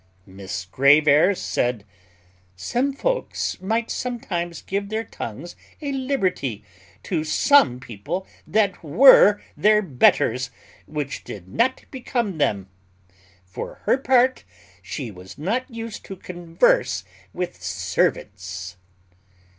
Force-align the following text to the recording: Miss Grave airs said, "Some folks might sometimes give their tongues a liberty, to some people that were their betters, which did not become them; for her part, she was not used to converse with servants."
Miss 0.25 0.65
Grave 0.65 1.07
airs 1.07 1.39
said, 1.39 1.85
"Some 2.55 2.91
folks 2.91 3.61
might 3.61 3.91
sometimes 3.91 4.63
give 4.63 4.89
their 4.89 5.03
tongues 5.03 5.55
a 5.79 5.91
liberty, 5.91 6.63
to 7.03 7.23
some 7.23 7.79
people 7.79 8.25
that 8.47 8.81
were 8.83 9.39
their 9.55 9.83
betters, 9.83 10.49
which 10.87 11.23
did 11.23 11.47
not 11.47 11.85
become 11.91 12.39
them; 12.39 12.67
for 13.45 13.81
her 13.85 13.99
part, 13.99 14.43
she 14.81 15.11
was 15.11 15.37
not 15.37 15.69
used 15.69 16.03
to 16.05 16.15
converse 16.15 17.03
with 17.31 17.61
servants." 17.61 18.77